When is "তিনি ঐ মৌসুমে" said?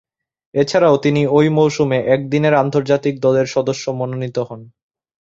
0.97-1.99